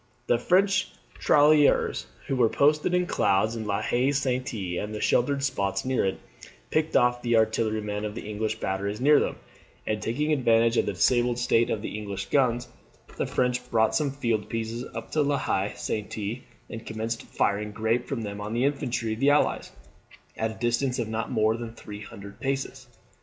The 0.25 0.39
French 0.39 0.89
tirailleurs, 1.23 2.07
who 2.25 2.35
were 2.35 2.49
posted 2.49 2.95
in 2.95 3.05
clouds 3.05 3.55
in 3.55 3.67
La 3.67 3.83
Haye 3.83 4.11
Sainte, 4.11 4.79
and 4.79 4.95
the 4.95 4.99
sheltered 4.99 5.43
spots 5.43 5.85
near 5.85 6.03
it, 6.03 6.17
picked 6.71 6.95
off 6.97 7.21
the 7.21 7.35
artillerymen 7.37 8.03
of 8.03 8.15
the 8.15 8.27
English 8.27 8.59
batteries 8.59 8.99
near 8.99 9.19
them: 9.19 9.35
and 9.85 10.01
taking 10.01 10.33
advantage 10.33 10.75
of 10.77 10.87
the 10.87 10.93
disabled 10.93 11.37
state 11.37 11.69
of 11.69 11.83
the 11.83 11.95
English 11.99 12.31
guns, 12.31 12.67
the 13.17 13.27
French 13.27 13.69
brought 13.69 13.93
some 13.93 14.09
field 14.09 14.49
pieces 14.49 14.83
up 14.95 15.11
to 15.11 15.21
La 15.21 15.37
Haye 15.37 15.73
Sainte, 15.75 16.41
and 16.67 16.83
commenced 16.83 17.21
firing 17.21 17.71
grape 17.71 18.07
from 18.07 18.23
them 18.23 18.41
on 18.41 18.53
the 18.55 18.65
infantry 18.65 19.13
of 19.13 19.19
the 19.19 19.29
Allies, 19.29 19.71
at 20.35 20.49
a 20.53 20.55
distance 20.55 20.97
of 20.97 21.07
not 21.09 21.29
more 21.29 21.55
than 21.55 21.75
a 21.79 21.99
hundred 21.99 22.39
paces. 22.39 22.87